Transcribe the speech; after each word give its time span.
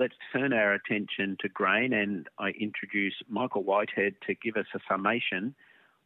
let's 0.00 0.14
turn 0.32 0.54
our 0.54 0.72
attention 0.72 1.36
to 1.40 1.48
grain, 1.50 1.92
and 1.92 2.26
I 2.38 2.48
introduce 2.58 3.12
Michael 3.28 3.62
Whitehead 3.62 4.14
to 4.26 4.34
give 4.34 4.56
us 4.56 4.64
a 4.74 4.78
summation 4.88 5.54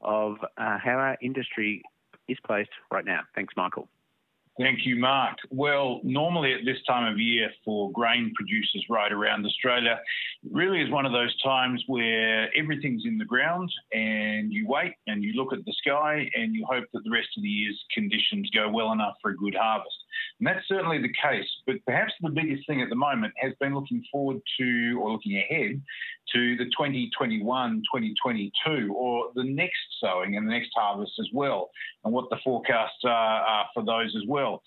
of 0.01 0.39
uh, 0.59 0.79
how 0.79 0.97
our 0.99 1.17
industry 1.23 1.83
is 2.27 2.37
placed 2.45 2.71
right 2.91 3.05
now. 3.05 3.21
Thanks, 3.37 3.55
Michael. 3.57 3.89
Thank 4.59 4.85
you, 4.85 4.97
Mark. 4.97 5.37
Well, 5.51 6.01
normally 6.05 6.55
at 6.55 6.65
this 6.65 6.79
time 6.87 7.13
of 7.13 7.19
year 7.19 7.51
for 7.65 7.91
grain 7.93 8.33
producers 8.37 8.85
right 8.89 9.13
around 9.13 9.45
Australia, 9.47 10.01
really 10.49 10.81
is 10.81 10.91
one 10.91 11.07
of 11.07 11.13
those 11.13 11.35
times 11.43 11.83
where 11.87 12.49
everything's 12.57 13.03
in 13.05 13.19
the 13.19 13.25
ground 13.25 13.71
and 13.93 14.53
you 14.53 14.67
wait 14.69 14.95
and 15.09 15.25
you 15.25 15.33
look 15.35 15.53
at 15.53 15.65
the 15.65 15.73
sky 15.73 16.31
and 16.35 16.55
you 16.55 16.67
hope 16.71 16.85
that 16.93 17.03
the 17.05 17.11
rest 17.11 17.29
of 17.37 17.43
the 17.43 17.49
year's 17.49 17.85
conditions 17.93 18.49
go 18.51 18.69
well 18.69 18.93
enough 18.93 19.15
for 19.23 19.33
a 19.33 19.37
good 19.37 19.57
harvest. 19.57 20.04
And 20.39 20.47
that's 20.47 20.67
certainly 20.69 20.99
the 20.99 21.13
case. 21.13 21.49
But 21.67 21.77
perhaps 21.87 22.13
the 22.21 22.31
biggest 22.31 22.67
thing 22.67 22.83
at 22.83 22.89
the 22.89 22.97
moment 22.97 23.35
has 23.37 23.53
been 23.61 23.75
looking 23.75 24.03
forward 24.11 24.41
to 24.59 25.01
or 25.01 25.13
looking 25.13 25.37
ahead 25.37 25.81
to 26.33 26.57
the 26.57 26.65
2021 26.65 27.83
2022 27.95 28.93
or 28.95 29.31
the 29.35 29.45
next 29.45 29.79
sowing 30.01 30.37
and 30.37 30.47
the 30.47 30.53
next 30.53 30.71
harvest 30.75 31.13
as 31.21 31.29
well, 31.33 31.71
and 32.05 32.13
what 32.13 32.29
the 32.31 32.39
forecasts 32.43 33.05
are, 33.05 33.11
are 33.43 33.67
for 33.75 33.85
those 33.85 34.15
as 34.17 34.27
well. 34.29 34.63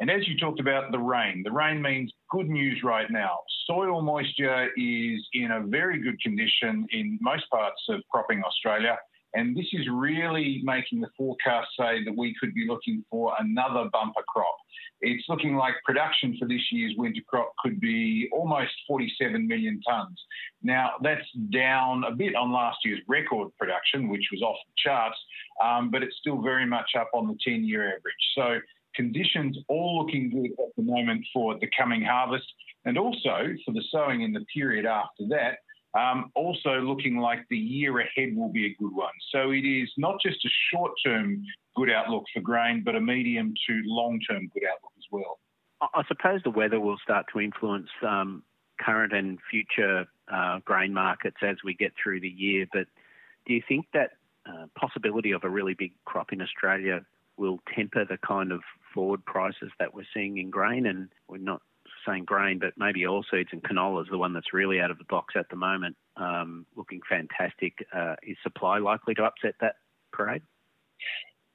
And 0.00 0.10
as 0.10 0.26
you 0.26 0.36
talked 0.38 0.60
about 0.60 0.90
the 0.92 0.98
rain, 0.98 1.42
the 1.44 1.52
rain 1.52 1.82
means 1.82 2.10
good 2.30 2.48
news 2.48 2.82
right 2.82 3.10
now. 3.10 3.40
Soil 3.66 4.00
moisture 4.00 4.70
is 4.76 5.28
in 5.34 5.50
a 5.52 5.60
very 5.60 6.02
good 6.02 6.18
condition 6.22 6.86
in 6.90 7.18
most 7.20 7.48
parts 7.50 7.82
of 7.90 8.00
cropping 8.10 8.42
Australia. 8.42 8.96
And 9.34 9.56
this 9.56 9.66
is 9.72 9.86
really 9.92 10.60
making 10.64 11.00
the 11.00 11.08
forecast 11.16 11.68
say 11.78 12.04
that 12.04 12.16
we 12.16 12.34
could 12.40 12.52
be 12.54 12.66
looking 12.66 13.04
for 13.10 13.32
another 13.38 13.88
bumper 13.92 14.22
crop. 14.26 14.56
It's 15.02 15.24
looking 15.28 15.56
like 15.56 15.74
production 15.84 16.36
for 16.38 16.46
this 16.46 16.60
year's 16.70 16.94
winter 16.96 17.22
crop 17.26 17.52
could 17.62 17.80
be 17.80 18.28
almost 18.32 18.72
47 18.86 19.46
million 19.46 19.80
tonnes. 19.88 20.16
Now, 20.62 20.92
that's 21.02 21.26
down 21.52 22.04
a 22.04 22.10
bit 22.10 22.34
on 22.34 22.52
last 22.52 22.78
year's 22.84 23.00
record 23.08 23.48
production, 23.58 24.08
which 24.08 24.26
was 24.32 24.42
off 24.42 24.56
the 24.66 24.74
charts, 24.76 25.16
um, 25.64 25.90
but 25.90 26.02
it's 26.02 26.16
still 26.20 26.42
very 26.42 26.66
much 26.66 26.90
up 26.98 27.08
on 27.14 27.28
the 27.28 27.38
10 27.42 27.64
year 27.64 27.86
average. 27.86 28.14
So, 28.34 28.58
conditions 28.94 29.56
all 29.68 30.04
looking 30.04 30.30
good 30.30 30.50
at 30.52 30.74
the 30.76 30.82
moment 30.82 31.24
for 31.32 31.56
the 31.60 31.68
coming 31.78 32.02
harvest 32.02 32.46
and 32.84 32.98
also 32.98 33.54
for 33.64 33.72
the 33.72 33.84
sowing 33.90 34.22
in 34.22 34.32
the 34.32 34.44
period 34.52 34.84
after 34.84 35.24
that. 35.28 35.58
Um, 35.98 36.30
also 36.36 36.80
looking 36.80 37.18
like 37.18 37.40
the 37.50 37.58
year 37.58 37.98
ahead 37.98 38.36
will 38.36 38.52
be 38.52 38.66
a 38.66 38.74
good 38.80 38.94
one. 38.94 39.12
So 39.32 39.50
it 39.50 39.66
is 39.66 39.90
not 39.96 40.20
just 40.20 40.44
a 40.44 40.48
short 40.72 40.92
term 41.04 41.44
good 41.74 41.90
outlook 41.90 42.24
for 42.32 42.40
grain, 42.40 42.82
but 42.84 42.94
a 42.94 43.00
medium 43.00 43.54
to 43.66 43.82
long 43.84 44.20
term 44.20 44.48
good 44.54 44.62
outlook 44.70 44.92
as 44.96 45.04
well. 45.10 45.40
I 45.82 46.02
suppose 46.06 46.42
the 46.44 46.50
weather 46.50 46.78
will 46.78 46.98
start 47.02 47.26
to 47.32 47.40
influence 47.40 47.88
um, 48.06 48.42
current 48.80 49.12
and 49.12 49.38
future 49.50 50.06
uh, 50.32 50.60
grain 50.64 50.92
markets 50.92 51.38
as 51.42 51.56
we 51.64 51.74
get 51.74 51.92
through 52.00 52.20
the 52.20 52.28
year. 52.28 52.66
But 52.72 52.86
do 53.46 53.54
you 53.54 53.62
think 53.66 53.86
that 53.94 54.12
uh, 54.46 54.66
possibility 54.76 55.32
of 55.32 55.44
a 55.44 55.48
really 55.48 55.74
big 55.74 55.92
crop 56.04 56.32
in 56.32 56.42
Australia 56.42 57.04
will 57.36 57.60
temper 57.74 58.04
the 58.04 58.18
kind 58.18 58.52
of 58.52 58.60
forward 58.94 59.24
prices 59.24 59.70
that 59.78 59.94
we're 59.94 60.06
seeing 60.12 60.38
in 60.38 60.50
grain? 60.50 60.86
And 60.86 61.08
we're 61.28 61.38
not 61.38 61.62
saying 62.06 62.24
grain, 62.24 62.58
but 62.58 62.74
maybe 62.76 63.00
oilseeds 63.02 63.52
and 63.52 63.62
canola 63.62 64.02
is 64.02 64.08
the 64.10 64.18
one 64.18 64.32
that's 64.32 64.52
really 64.52 64.80
out 64.80 64.90
of 64.90 64.98
the 64.98 65.04
box 65.04 65.34
at 65.36 65.48
the 65.50 65.56
moment, 65.56 65.96
um, 66.16 66.66
looking 66.76 67.00
fantastic. 67.08 67.74
Uh, 67.94 68.16
is 68.22 68.36
supply 68.42 68.78
likely 68.78 69.14
to 69.14 69.24
upset 69.24 69.54
that 69.60 69.76
parade? 70.12 70.42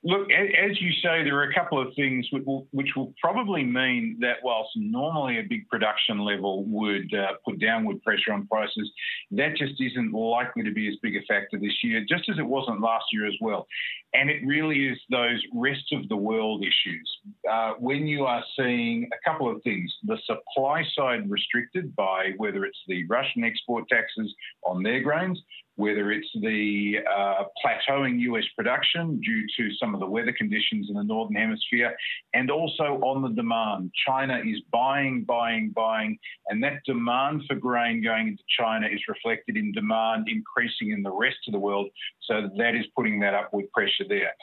Look, 0.08 0.30
as 0.32 0.80
you 0.80 0.92
say, 0.92 1.24
there 1.24 1.36
are 1.38 1.50
a 1.50 1.54
couple 1.54 1.82
of 1.82 1.92
things 1.96 2.28
which 2.30 2.44
will, 2.46 2.68
which 2.70 2.90
will 2.96 3.12
probably 3.20 3.64
mean 3.64 4.18
that 4.22 4.36
whilst 4.44 4.70
normally 4.76 5.40
a 5.40 5.42
big 5.42 5.68
production 5.68 6.20
level 6.20 6.64
would 6.66 7.12
uh, 7.12 7.32
put 7.44 7.60
downward 7.60 8.04
pressure 8.04 8.32
on 8.32 8.46
prices, 8.46 8.92
that 9.32 9.58
just 9.58 9.82
isn't 9.82 10.14
likely 10.14 10.62
to 10.62 10.72
be 10.72 10.88
as 10.88 10.94
big 11.02 11.16
a 11.16 11.22
factor 11.22 11.58
this 11.58 11.84
year, 11.84 12.06
just 12.08 12.30
as 12.30 12.38
it 12.38 12.46
wasn't 12.46 12.82
last 12.82 13.06
year 13.12 13.26
as 13.26 13.34
well. 13.42 13.66
And 14.16 14.30
it 14.30 14.46
really 14.46 14.88
is 14.88 14.98
those 15.10 15.44
rest 15.54 15.92
of 15.92 16.08
the 16.08 16.16
world 16.16 16.64
issues. 16.64 17.18
Uh, 17.52 17.74
when 17.80 18.08
you 18.08 18.26
are 18.26 18.44
seeing 18.58 19.10
a 19.12 19.30
couple 19.30 19.54
of 19.54 19.62
things, 19.64 19.94
the 20.04 20.18
supply 20.26 20.84
side 20.98 21.30
restricted 21.30 21.94
by 21.96 22.32
whether 22.38 22.64
it's 22.64 22.80
the 22.88 23.06
Russian 23.08 23.44
export 23.44 23.90
taxes 23.90 24.34
on 24.64 24.84
their 24.84 25.02
grains, 25.02 25.42
whether 25.76 26.12
it's 26.12 26.30
the 26.42 27.00
uh, 27.14 27.44
plateauing 27.64 28.20
US 28.22 28.46
production 28.56 29.20
due 29.20 29.46
to 29.58 29.76
some 29.76 29.94
of 29.94 30.00
the 30.00 30.06
weather 30.06 30.32
conditions 30.32 30.88
in 30.90 30.96
the 30.96 31.04
Northern 31.04 31.36
Hemisphere, 31.36 31.96
and 32.34 32.50
also 32.50 33.00
on 33.04 33.22
the 33.22 33.30
demand. 33.30 33.92
China 34.08 34.40
is 34.46 34.62
buying, 34.72 35.24
buying, 35.24 35.72
buying, 35.76 36.18
and 36.48 36.64
that 36.64 36.84
demand 36.86 37.44
for 37.48 37.56
grain 37.56 38.02
going 38.02 38.30
into 38.30 38.44
China 38.58 38.88
is 38.88 39.02
reflected 39.08 39.58
in 39.58 39.72
demand 39.74 40.28
increasing 40.30 40.92
in 40.92 41.04
the 41.04 41.12
rest 41.12 41.38
of 41.48 41.52
the 41.52 41.60
world. 41.60 41.88
So 42.22 42.50
that 42.58 42.76
is 42.76 42.86
putting 42.96 43.20
that 43.20 43.34
upward 43.34 43.70
pressure 43.74 44.05
there. 44.08 44.34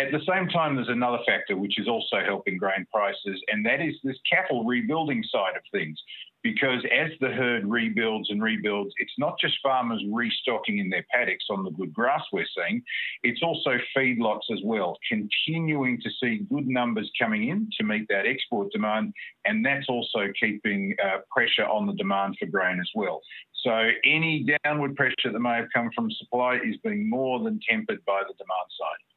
At 0.00 0.12
the 0.12 0.24
same 0.26 0.48
time, 0.48 0.76
there's 0.76 0.88
another 0.88 1.18
factor 1.26 1.58
which 1.58 1.78
is 1.78 1.86
also 1.86 2.20
helping 2.24 2.56
grain 2.56 2.86
prices, 2.90 3.38
and 3.48 3.66
that 3.66 3.82
is 3.82 3.96
this 4.02 4.16
cattle 4.30 4.64
rebuilding 4.64 5.22
side 5.30 5.56
of 5.56 5.62
things 5.72 6.02
because 6.42 6.82
as 6.90 7.10
the 7.20 7.28
herd 7.28 7.66
rebuilds 7.66 8.30
and 8.30 8.42
rebuilds, 8.42 8.94
it's 8.96 9.12
not 9.18 9.38
just 9.38 9.58
farmers 9.62 10.02
restocking 10.10 10.78
in 10.78 10.88
their 10.88 11.04
paddocks 11.12 11.44
on 11.50 11.64
the 11.64 11.70
good 11.72 11.92
grass 11.92 12.22
we're 12.32 12.46
seeing, 12.56 12.82
it's 13.22 13.42
also 13.42 13.72
feedlots 13.94 14.50
as 14.50 14.60
well, 14.64 14.96
continuing 15.06 16.00
to 16.00 16.08
see 16.18 16.46
good 16.50 16.66
numbers 16.66 17.10
coming 17.20 17.50
in 17.50 17.68
to 17.76 17.84
meet 17.84 18.06
that 18.08 18.26
export 18.26 18.72
demand, 18.72 19.12
and 19.44 19.66
that's 19.66 19.90
also 19.90 20.28
keeping 20.40 20.96
uh, 21.04 21.18
pressure 21.30 21.66
on 21.66 21.86
the 21.86 21.92
demand 21.92 22.36
for 22.40 22.46
grain 22.46 22.80
as 22.80 22.88
well. 22.94 23.20
So 23.62 23.90
any 24.06 24.46
downward 24.64 24.96
pressure 24.96 25.30
that 25.30 25.40
may 25.40 25.56
have 25.56 25.68
come 25.74 25.90
from 25.94 26.10
supply 26.12 26.56
is 26.64 26.78
being 26.82 27.10
more 27.10 27.44
than 27.44 27.60
tempered 27.68 28.02
by 28.06 28.22
the 28.26 28.32
demand 28.32 28.70
side. 28.78 29.09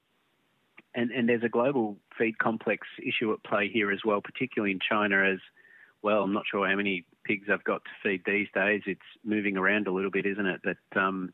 And, 0.95 1.11
and 1.11 1.27
there's 1.27 1.43
a 1.43 1.49
global 1.49 1.97
feed 2.17 2.37
complex 2.37 2.87
issue 2.99 3.33
at 3.33 3.43
play 3.43 3.67
here 3.67 3.91
as 3.91 3.99
well, 4.05 4.21
particularly 4.21 4.71
in 4.71 4.79
China 4.79 5.23
as 5.23 5.39
well. 6.03 6.21
I'm 6.23 6.33
not 6.33 6.43
sure 6.49 6.67
how 6.67 6.75
many 6.75 7.05
pigs 7.23 7.47
I've 7.51 7.63
got 7.63 7.83
to 7.83 7.89
feed 8.03 8.21
these 8.25 8.47
days. 8.53 8.81
It's 8.85 9.01
moving 9.23 9.57
around 9.57 9.87
a 9.87 9.91
little 9.91 10.11
bit, 10.11 10.25
isn't 10.25 10.45
it? 10.45 10.61
But 10.63 10.99
um, 10.99 11.33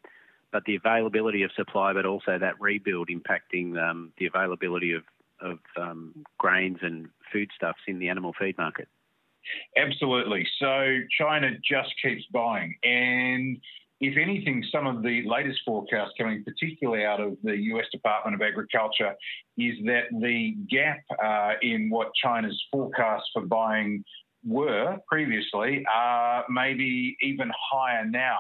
but 0.52 0.64
the 0.66 0.76
availability 0.76 1.44
of 1.44 1.52
supply, 1.56 1.94
but 1.94 2.06
also 2.06 2.40
that 2.40 2.60
rebuild 2.60 3.10
impacting 3.10 3.78
um, 3.78 4.14
the 4.18 4.28
availability 4.28 4.94
of 4.94 5.04
of 5.42 5.60
um, 5.78 6.14
grains 6.38 6.80
and 6.82 7.08
foodstuffs 7.32 7.80
in 7.88 8.00
the 8.00 8.10
animal 8.10 8.34
feed 8.40 8.58
market. 8.58 8.88
Absolutely. 9.78 10.46
So 10.60 11.00
China 11.18 11.52
just 11.64 11.94
keeps 12.02 12.26
buying, 12.32 12.76
and 12.84 13.58
if 14.02 14.18
anything, 14.18 14.64
some 14.72 14.88
of 14.88 15.04
the 15.04 15.24
latest 15.28 15.60
forecasts 15.66 16.14
coming 16.18 16.44
particularly 16.44 17.06
out 17.06 17.20
of 17.20 17.38
the 17.44 17.56
US 17.74 17.86
Department 17.92 18.36
of 18.36 18.42
Agriculture 18.42 19.14
is 19.58 19.76
that 19.86 20.06
the 20.22 20.56
gap 20.70 21.02
uh, 21.24 21.54
in 21.62 21.90
what 21.90 22.10
China's 22.16 22.62
forecasts 22.72 23.30
for 23.34 23.46
buying 23.46 24.04
were 24.46 24.98
previously 25.08 25.84
are 25.94 26.46
maybe 26.50 27.18
even 27.22 27.52
higher 27.72 28.06
now. 28.06 28.38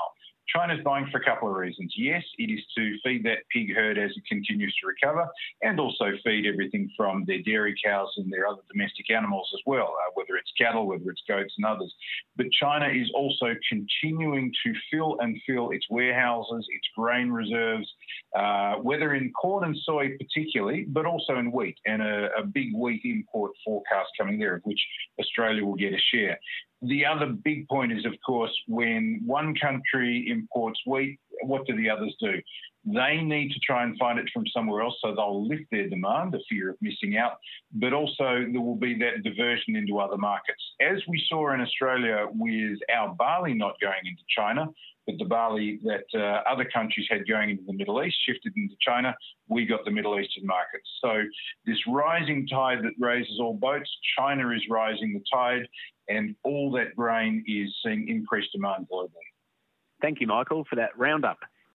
China's 0.55 0.79
buying 0.83 1.07
for 1.11 1.19
a 1.19 1.23
couple 1.23 1.49
of 1.49 1.55
reasons. 1.55 1.93
Yes, 1.97 2.23
it 2.37 2.51
is 2.51 2.63
to 2.77 2.95
feed 3.03 3.23
that 3.25 3.39
pig 3.53 3.73
herd 3.75 3.97
as 3.97 4.11
it 4.15 4.23
continues 4.27 4.75
to 4.81 4.87
recover 4.87 5.27
and 5.61 5.79
also 5.79 6.11
feed 6.23 6.45
everything 6.45 6.89
from 6.97 7.23
their 7.25 7.41
dairy 7.41 7.75
cows 7.83 8.11
and 8.17 8.31
their 8.31 8.47
other 8.47 8.61
domestic 8.71 9.09
animals 9.11 9.49
as 9.53 9.61
well, 9.65 9.95
uh, 10.05 10.11
whether 10.15 10.35
it's 10.35 10.51
cattle, 10.57 10.87
whether 10.87 11.09
it's 11.09 11.21
goats 11.27 11.53
and 11.57 11.65
others. 11.65 11.93
But 12.35 12.47
China 12.51 12.87
is 12.87 13.09
also 13.13 13.55
continuing 13.67 14.51
to 14.65 14.73
fill 14.91 15.17
and 15.19 15.39
fill 15.45 15.71
its 15.71 15.85
warehouses, 15.89 16.65
its 16.69 16.87
grain 16.97 17.29
reserves, 17.29 17.87
uh, 18.35 18.75
whether 18.75 19.13
in 19.13 19.31
corn 19.33 19.65
and 19.65 19.77
soy 19.83 20.17
particularly, 20.17 20.85
but 20.87 21.05
also 21.05 21.37
in 21.37 21.51
wheat, 21.51 21.77
and 21.85 22.01
a, 22.01 22.29
a 22.37 22.43
big 22.43 22.73
wheat 22.75 23.01
import 23.03 23.51
forecast 23.65 24.09
coming 24.17 24.39
there, 24.39 24.55
of 24.55 24.61
which 24.63 24.81
Australia 25.19 25.63
will 25.63 25.75
get 25.75 25.93
a 25.93 25.99
share. 26.11 26.39
The 26.81 27.05
other 27.05 27.27
big 27.27 27.67
point 27.67 27.91
is, 27.91 28.05
of 28.05 28.13
course, 28.25 28.55
when 28.67 29.21
one 29.25 29.53
country 29.55 30.27
imports 30.29 30.79
wheat, 30.85 31.19
what 31.43 31.65
do 31.65 31.75
the 31.75 31.89
others 31.89 32.15
do? 32.19 32.41
They 32.85 33.17
need 33.17 33.51
to 33.51 33.59
try 33.59 33.83
and 33.83 33.97
find 33.97 34.17
it 34.17 34.29
from 34.33 34.45
somewhere 34.47 34.81
else, 34.81 34.95
so 35.01 35.13
they'll 35.13 35.45
lift 35.45 35.65
their 35.71 35.89
demand, 35.89 36.31
the 36.31 36.39
fear 36.49 36.69
of 36.69 36.77
missing 36.81 37.17
out, 37.17 37.33
but 37.73 37.91
also 37.91 38.45
there 38.49 38.61
will 38.61 38.77
be 38.77 38.97
that 38.99 39.23
diversion 39.23 39.75
into 39.75 39.99
other 39.99 40.17
markets. 40.17 40.63
As 40.79 41.01
we 41.07 41.21
saw 41.27 41.53
in 41.53 41.59
Australia 41.59 42.27
with 42.31 42.79
our 42.95 43.13
barley 43.15 43.53
not 43.53 43.75
going 43.81 44.05
into 44.05 44.23
China, 44.35 44.67
but 45.05 45.17
the 45.17 45.25
barley 45.25 45.79
that 45.83 46.05
uh, 46.13 46.41
other 46.49 46.65
countries 46.65 47.07
had 47.09 47.27
going 47.27 47.49
into 47.49 47.63
the 47.65 47.73
Middle 47.73 48.01
East 48.03 48.17
shifted 48.25 48.53
into 48.55 48.75
China, 48.79 49.15
we 49.47 49.65
got 49.65 49.83
the 49.83 49.91
Middle 49.91 50.19
Eastern 50.19 50.45
markets. 50.45 50.87
So 51.01 51.23
this 51.65 51.79
rising 51.87 52.47
tide 52.47 52.79
that 52.83 52.93
raises 52.99 53.39
all 53.41 53.55
boats, 53.55 53.89
China 54.17 54.51
is 54.51 54.61
rising 54.69 55.13
the 55.13 55.23
tide, 55.31 55.67
and 56.09 56.35
all 56.43 56.71
that 56.71 56.95
grain 56.95 57.43
is 57.47 57.73
seeing 57.83 58.07
increased 58.09 58.51
demand 58.51 58.87
globally. 58.91 59.09
Thank 60.01 60.19
you, 60.21 60.27
Michael, 60.27 60.65
for 60.69 60.75
that 60.75 60.97
roundup. 60.97 61.39